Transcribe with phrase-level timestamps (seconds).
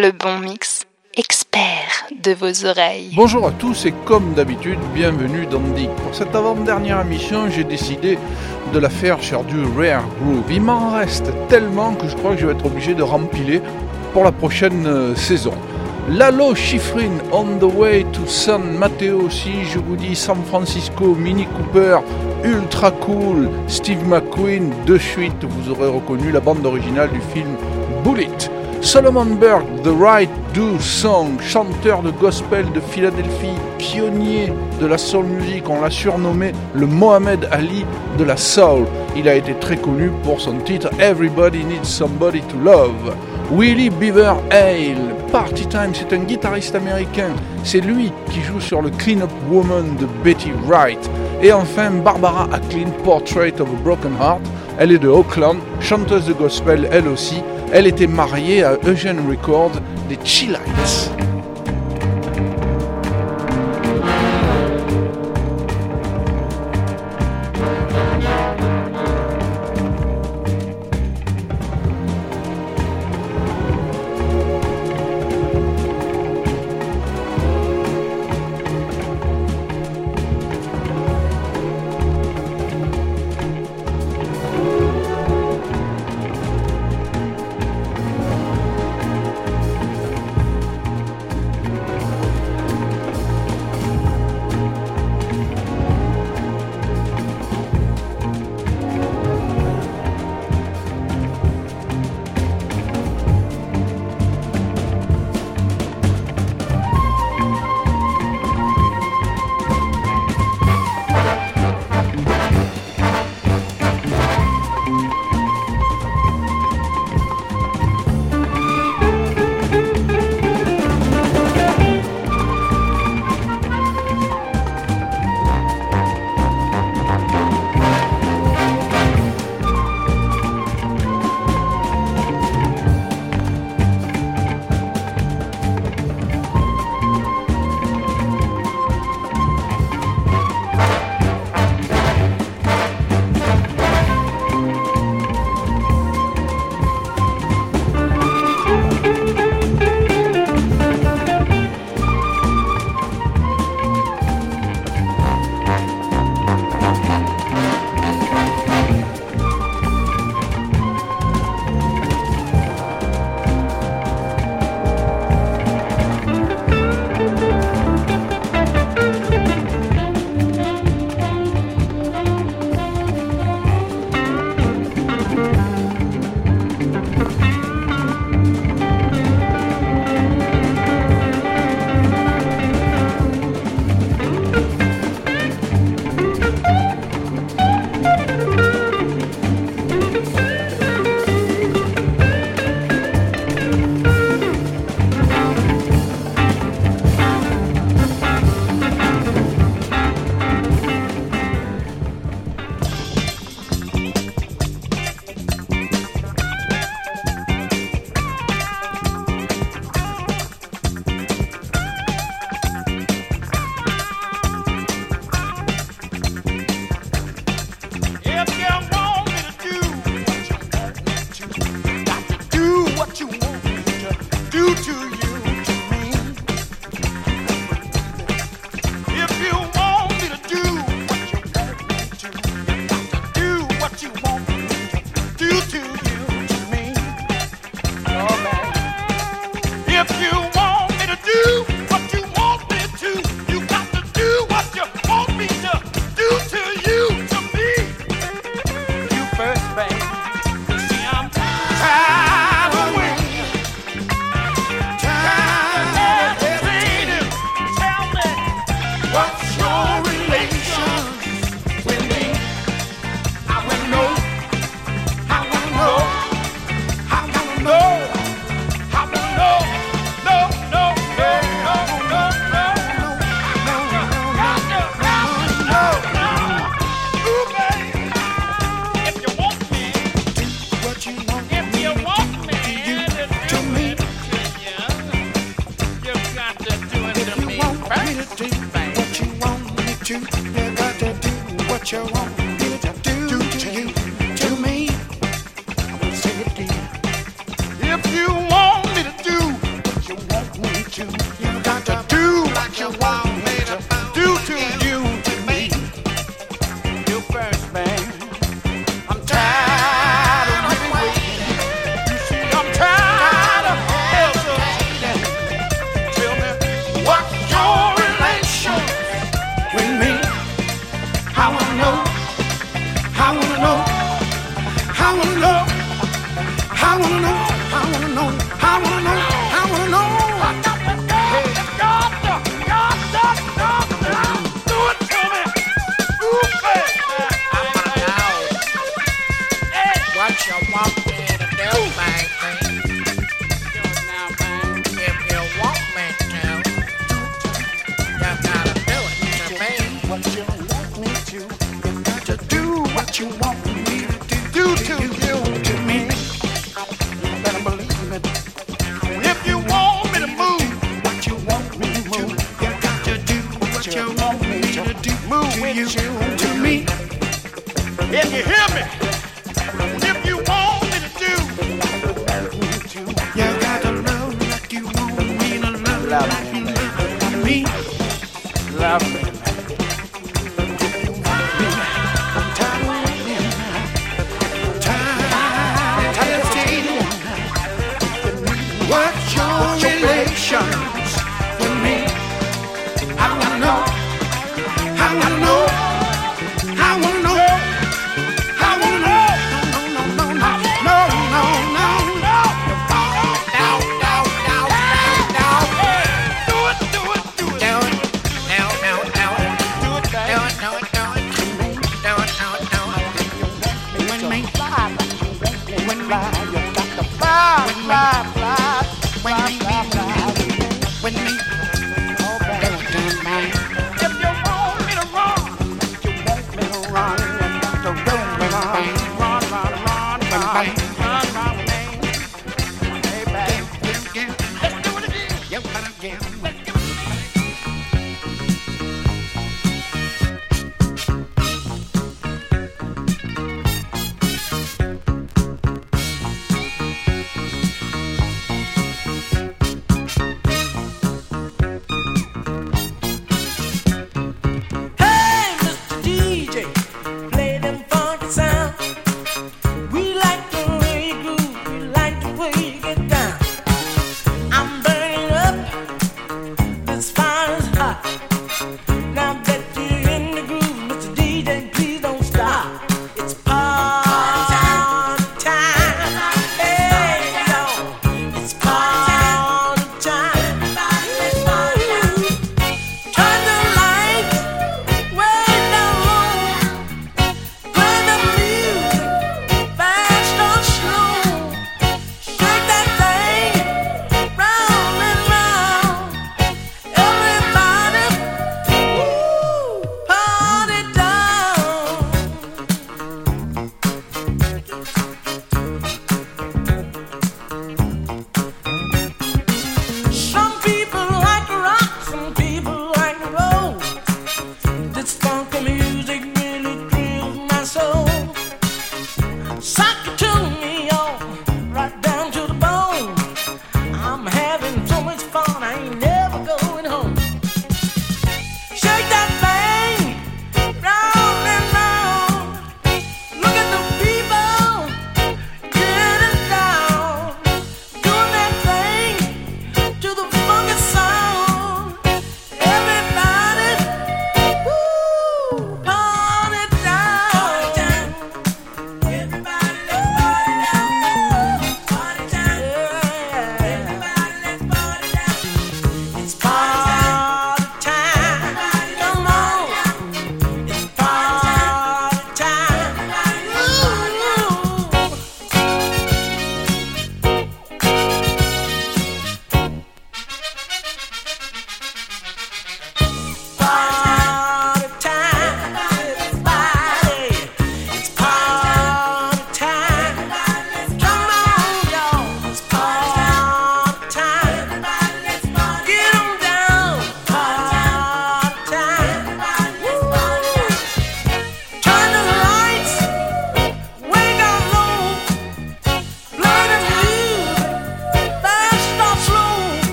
[0.00, 3.12] le bon mix, expert de vos oreilles.
[3.14, 5.90] Bonjour à tous et comme d'habitude, bienvenue dans Dick.
[5.96, 8.18] Pour cette avant-dernière émission, j'ai décidé
[8.72, 10.50] de la faire sur du Rare Groove.
[10.50, 13.60] Il m'en reste tellement que je crois que je vais être obligé de rempiler
[14.14, 15.52] pour la prochaine euh, saison.
[16.08, 21.44] Lalo Schifrin, On the Way to San Mateo, si je vous dis San Francisco, Mini
[21.44, 21.98] Cooper,
[22.42, 27.54] Ultra Cool, Steve McQueen, de suite vous aurez reconnu la bande originale du film
[28.02, 28.59] Bullet.
[28.82, 35.26] Solomon Burke, The Right Do Song, chanteur de gospel de Philadelphie, pionnier de la soul
[35.26, 37.84] music, on l'a surnommé le Mohamed Ali
[38.18, 38.86] de la soul.
[39.14, 43.14] Il a été très connu pour son titre Everybody Needs Somebody to Love.
[43.52, 47.30] Willie Beaver Hale, Party Time, c'est un guitariste américain.
[47.62, 51.10] C'est lui qui joue sur le Clean Up Woman de Betty Wright.
[51.42, 54.40] Et enfin, Barbara Acklin, Portrait of a Broken Heart.
[54.78, 57.42] Elle est de Oakland, chanteuse de gospel elle aussi.
[57.72, 61.12] Elle était mariée à Eugene Records des Chillites.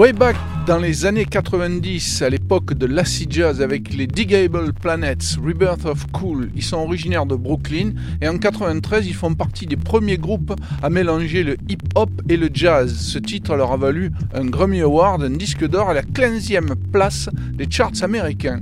[0.00, 5.36] Way back dans les années 90, à l'époque de l'acid jazz avec les Digable Planets,
[5.44, 7.92] Rebirth of Cool, ils sont originaires de Brooklyn
[8.22, 12.48] et en 93 ils font partie des premiers groupes à mélanger le hip-hop et le
[12.50, 12.94] jazz.
[12.94, 17.28] Ce titre leur a valu un Grammy Award, un disque d'or à la 15e place
[17.52, 18.60] des charts américains.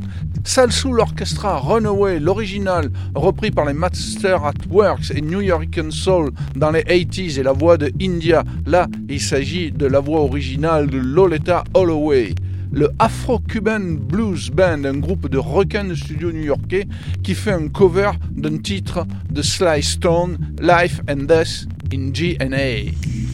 [0.49, 6.71] Salsoul l'orchestra Runaway, l'original, repris par les Master at Works et New Yorkian Soul dans
[6.71, 8.43] les 80s et la voix de India.
[8.65, 12.35] Là, il s'agit de la voix originale de Loletta Holloway.
[12.73, 16.89] Le Afro-Cuban Blues Band, un groupe de requins de studio new-yorkais
[17.23, 23.28] qui fait un cover d'un titre de Sly Stone, Life and Death in GNA.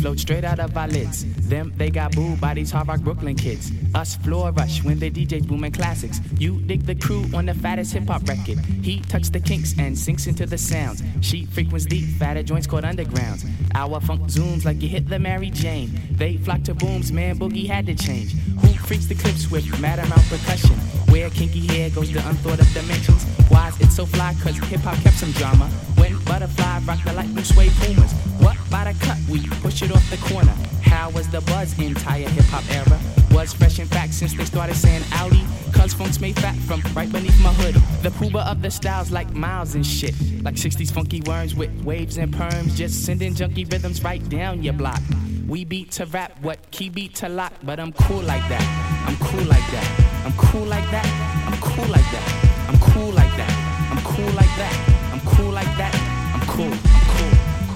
[0.00, 1.24] Float straight out of our lids.
[1.48, 3.70] Them, they got booed by these hard rock Brooklyn kids.
[3.94, 6.20] Us floor rush when the DJs booming classics.
[6.38, 8.58] You dig the crew on the fattest hip hop record.
[8.82, 11.02] He tucks the kinks and sinks into the sounds.
[11.20, 13.46] She frequents deep, fatter joints called undergrounds.
[13.74, 15.90] Our funk zooms like you hit the Mary Jane.
[16.12, 18.32] They flock to booms, man, boogie had to change.
[18.32, 20.76] Who freaks the clips with mad amount percussion?
[21.10, 23.24] Where kinky hair goes to unthought of dimensions.
[23.48, 24.34] Why is it so fly?
[24.42, 25.68] Cause hip hop kept some drama.
[25.96, 28.29] When butterfly rock the lightning sway pumas.
[28.40, 29.18] What by the cut?
[29.28, 30.54] We push it off the corner.
[30.82, 32.98] How was the buzz entire hip hop era?
[33.32, 35.44] Was fresh in fact since they started saying Audi.
[35.72, 37.74] Cuz funk's made fat from right beneath my hood.
[38.02, 40.14] The pooba of the styles like miles and shit.
[40.42, 42.74] Like 60s funky worms with waves and perms.
[42.76, 45.00] Just sending junky rhythms right down your block.
[45.46, 48.66] We beat to rap, what key beat to lock, but I'm cool like that.
[49.06, 49.86] I'm cool like that.
[50.24, 51.06] I'm cool like that.
[51.46, 52.26] I'm cool like that.
[52.68, 53.52] I'm cool like that.
[53.90, 54.74] I'm cool like that.
[55.12, 55.94] I'm cool like that.
[56.34, 56.99] I'm cool.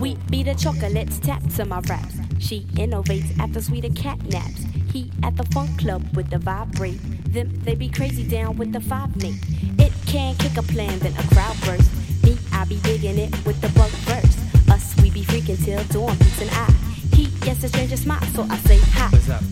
[0.05, 0.21] I'm cool.
[0.21, 2.17] Wheat beat the chocolates, tap to my raps.
[2.38, 4.64] She innovates after sweeter cat naps.
[4.93, 7.01] He at the funk club with the vibrate.
[7.33, 9.40] Them they be crazy down with the five Nate.
[9.79, 11.90] It can kick a plan, then a crowd burst.
[12.23, 14.37] Me, I be digging it with the bug verse.
[14.71, 16.71] Us, we be freaking till dawn, peace and I.
[17.14, 19.09] He gets a stranger smile, so I say hi.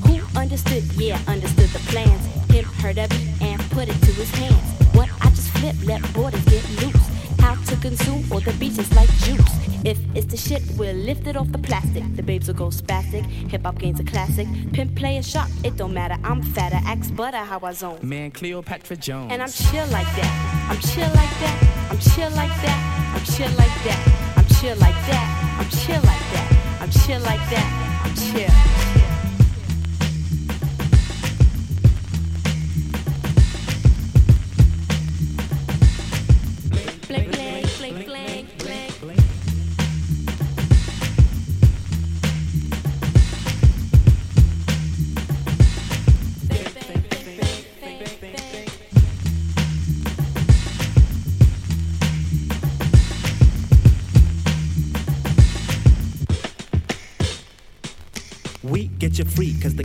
[0.06, 0.84] Who understood?
[0.94, 2.24] Yeah, understood the plans.
[2.50, 4.94] Him heard of it and put it to his hands.
[4.94, 7.06] What I just flip, let borders get loose.
[7.40, 9.61] How to consume all the beats is like juice.
[9.84, 12.04] If it's the shit, we'll lift it off the plastic.
[12.14, 13.24] The babes will go spastic.
[13.50, 14.46] Hip hop gains a classic.
[14.72, 16.16] Pimp play a shot, it don't matter.
[16.22, 17.98] I'm fatter, axe butter how I zone.
[18.02, 19.32] Man, Cleopatra Jones.
[19.32, 20.68] And I'm chill like that.
[20.70, 21.88] I'm chill like that.
[21.90, 23.14] I'm chill like that.
[23.14, 24.34] I'm chill like that.
[24.36, 25.58] I'm chill like that.
[25.58, 26.78] I'm chill like that.
[26.80, 28.02] I'm chill like that.
[28.04, 28.91] I'm chill.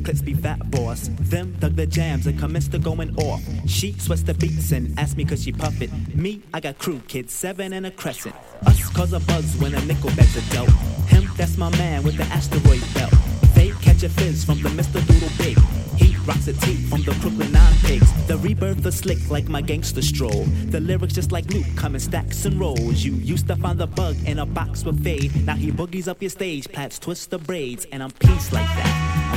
[0.08, 1.10] Clips be fat boss.
[1.20, 3.42] Them dug the jams and commenced to going off.
[3.68, 5.92] She sweats the beats and asked me cause she puff it.
[6.16, 8.34] Me, I got crew kids, seven and a crescent.
[8.66, 10.70] Us cause a buzz when a nickel bag's a dope.
[11.10, 13.12] Him, that's my man with the asteroid belt.
[13.54, 15.06] They catch a fizz from the Mr.
[15.06, 15.60] Doodle Big.
[15.98, 18.10] He rocks a tee from the Brooklyn Nine Pigs.
[18.28, 20.46] The rebirth is slick like my gangster stroll.
[20.70, 23.04] The lyrics just like Luke come in stacks and rolls.
[23.04, 25.36] You used to find the bug in a box with fade.
[25.46, 29.37] Now he boogies up your stage, plats twist the braids, and I'm peace like that.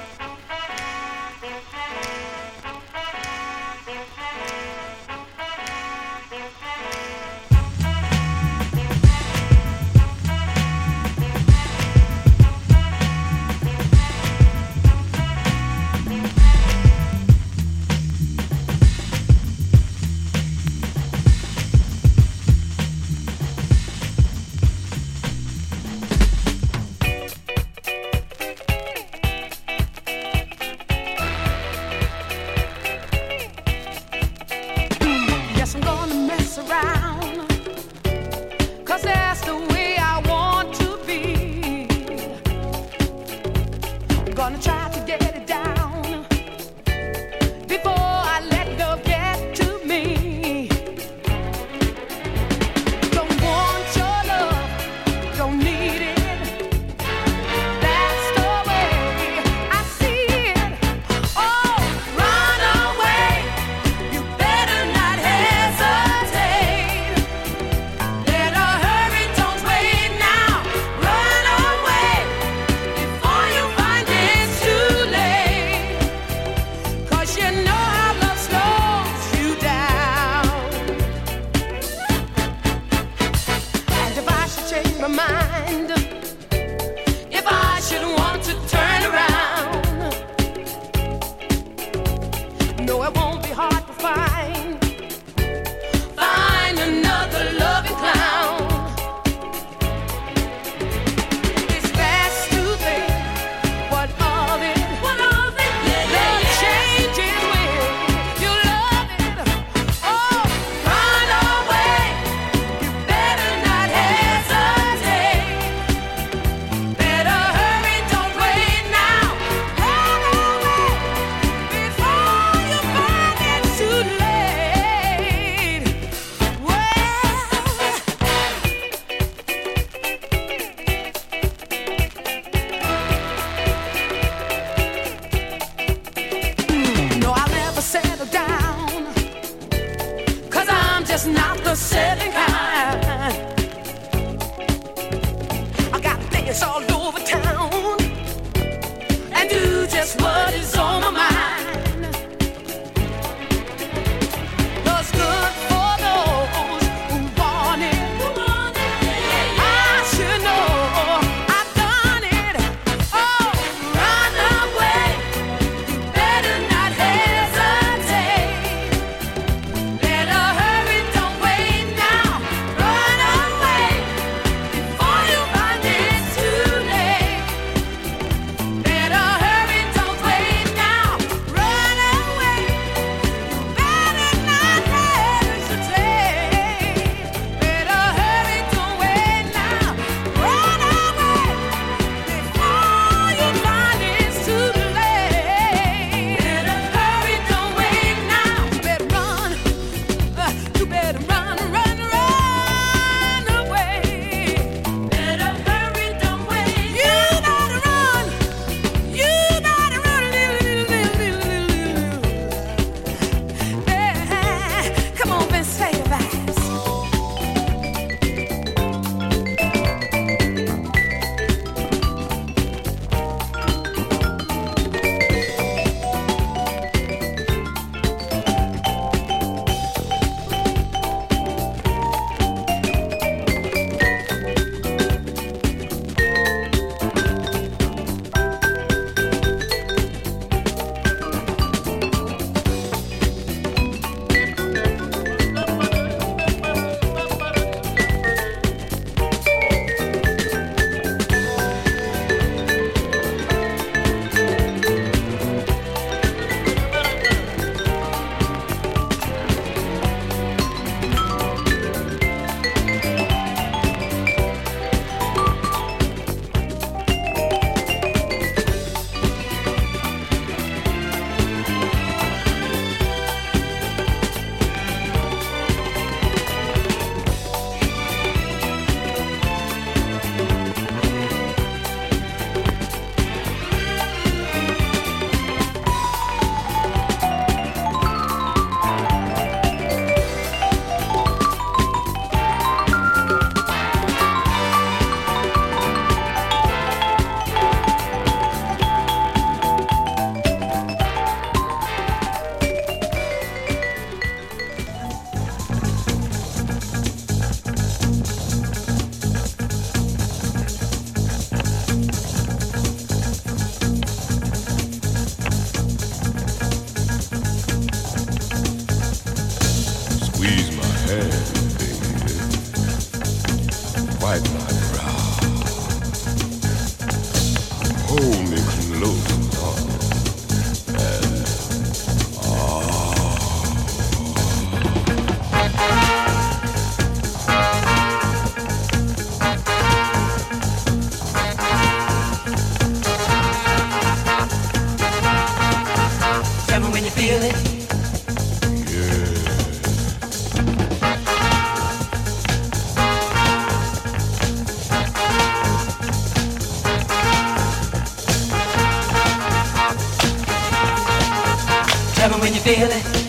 [362.21, 363.20] Love it when you feel it.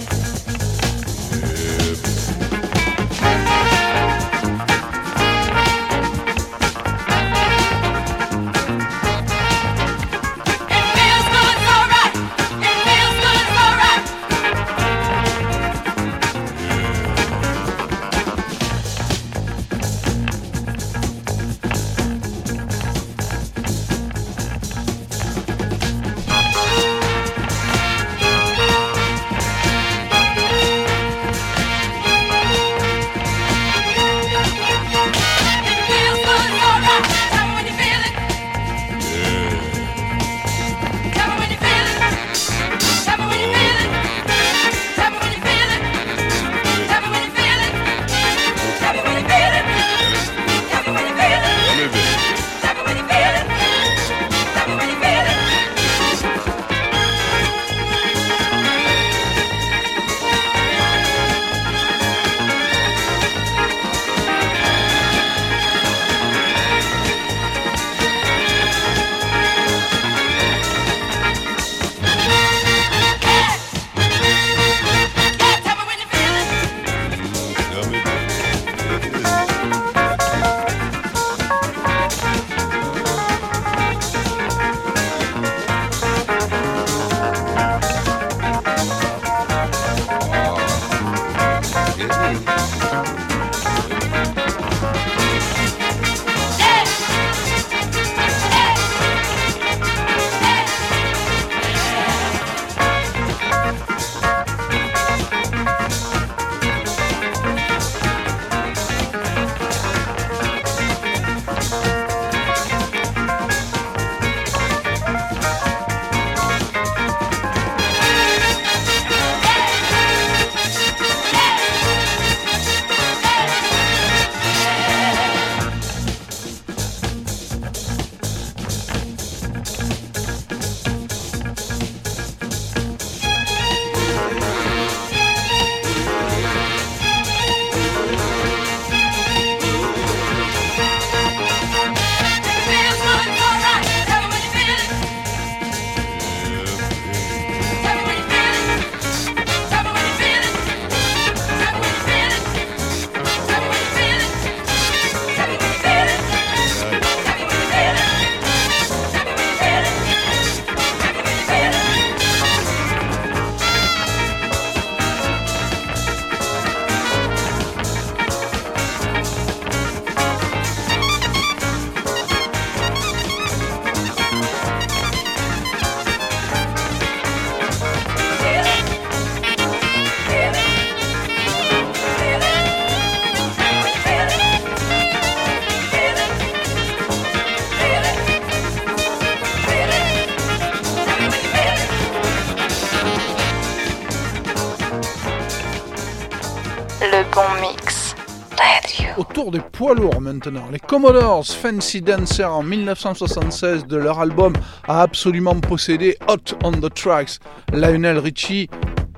[200.45, 204.53] Les Commodores Fancy Dancer en 1976 de leur album
[204.89, 207.39] a absolument possédé Hot on the Tracks.
[207.73, 208.69] Lionel Richie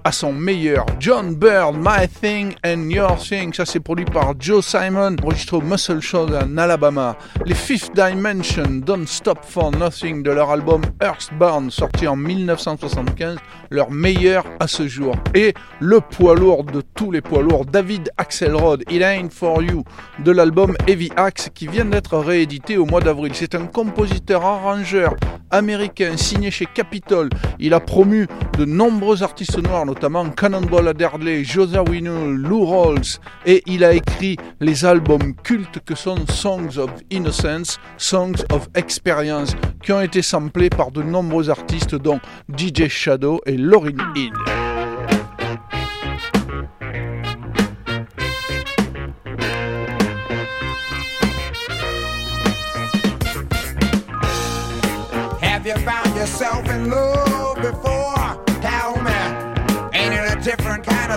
[0.05, 0.85] à son meilleur.
[1.01, 5.63] John Bird, My Thing and Your Thing, ça c'est produit par Joe Simon, enregistré au
[5.63, 7.17] Muscle Shoals en Alabama.
[7.47, 13.39] Les Fifth Dimension, Don't Stop for Nothing de leur album Earthbound, sorti en 1975,
[13.71, 15.15] leur meilleur à ce jour.
[15.35, 19.85] Et le poids lourd de tous les poids lourds, David Axelrod, It Ain't For You,
[20.19, 23.33] de l'album Heavy Axe, qui vient d'être réédité au mois d'avril.
[23.35, 25.17] C'est un compositeur arrangeur
[25.51, 27.31] américain signé chez Capitol.
[27.59, 28.27] Il a promu
[28.59, 34.37] de nombreux artistes noirs, notamment Cannonball Adderley, José Winul, Lou Rawls, et il a écrit
[34.61, 39.55] les albums cultes que sont Songs of Innocence, Songs of Experience,
[39.85, 42.19] qui ont été samplés par de nombreux artistes dont
[42.59, 44.33] DJ Shadow et Lauryn Hill.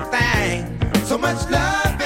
[0.02, 1.06] a thing.
[1.06, 1.97] So much love.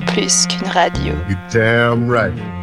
[0.00, 1.14] Bien plus qu'une radio.
[1.28, 2.59] You damn right.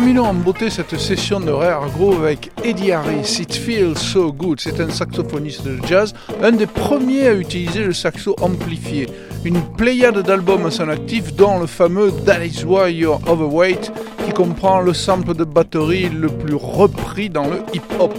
[0.00, 4.58] Terminons en beauté cette session de Rare Groove avec Eddie Harris, It Feels So Good.
[4.58, 9.10] C'est un saxophoniste de jazz, un des premiers à utiliser le saxo amplifié.
[9.44, 13.92] Une pléiade d'albums à son actif, dont le fameux That Is Why You're Overweight,
[14.24, 18.14] qui comprend le sample de batterie le plus repris dans le hip-hop.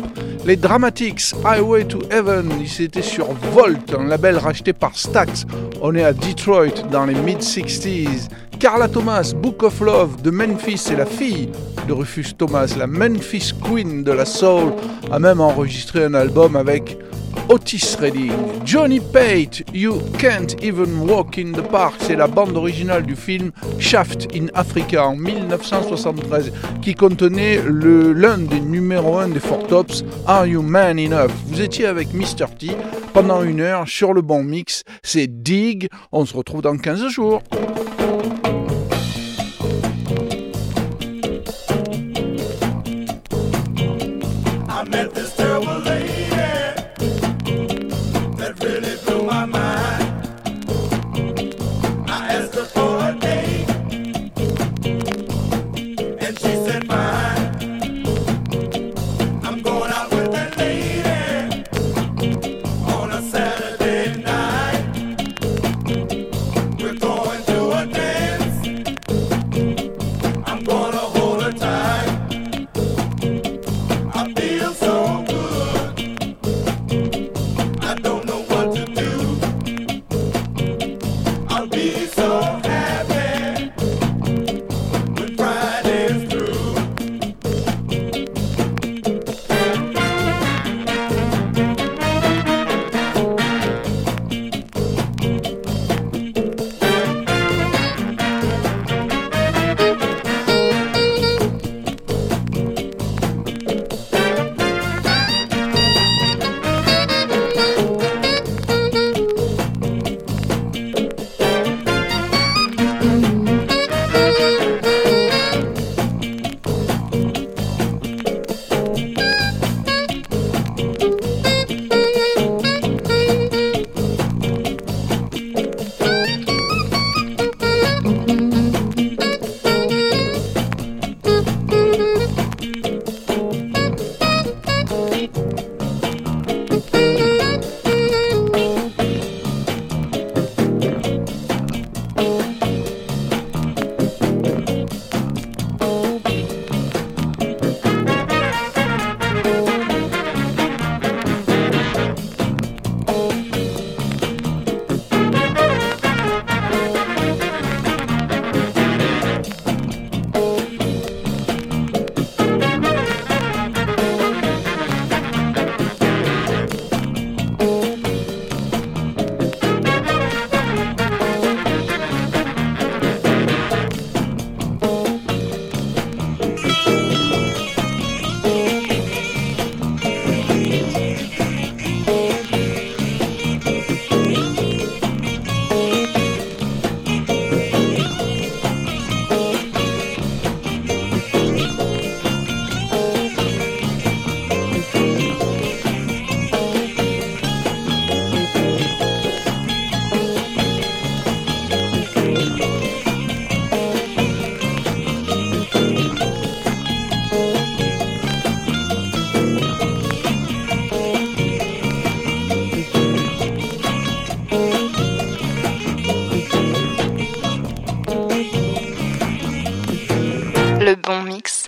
[0.46, 5.48] Les Dramatics, Highway to Heaven, ils étaient sur Volt, un label racheté par Stax.
[5.82, 8.30] On est à Detroit dans les mid-60s.
[8.60, 11.50] Carla Thomas, Book of Love de Memphis, et la fille
[11.92, 14.74] Rufus Thomas, la Memphis Queen de la Soul,
[15.12, 16.98] a même enregistré un album avec
[17.50, 18.32] Otis Redding.
[18.66, 23.52] Johnny Pate, You Can't Even Walk in the Park, c'est la bande originale du film
[23.80, 30.46] Shaft in Africa en 1973 qui contenait l'un des numéros 1 des Four Tops, Are
[30.46, 31.32] You Man Enough?
[31.48, 32.48] Vous étiez avec Mr.
[32.58, 32.72] T
[33.14, 37.42] pendant une heure sur le bon mix, c'est Dig, on se retrouve dans 15 jours.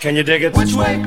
[0.03, 0.53] Can you dig it?
[0.57, 1.01] Which way?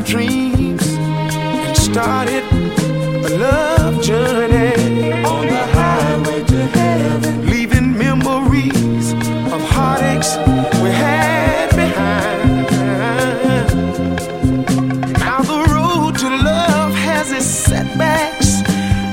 [0.00, 9.12] my dreams and started a love journey on the highway to heaven, leaving memories
[9.52, 10.36] of heartaches
[10.82, 12.66] we had behind.
[15.18, 18.62] Now the road to love has its setbacks,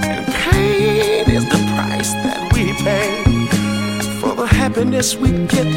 [0.05, 3.09] and pain is the price that we pay
[4.21, 5.67] for the happiness we get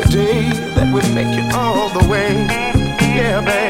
[0.00, 2.46] the day that we make it all the way.
[3.00, 3.69] Yeah, babe.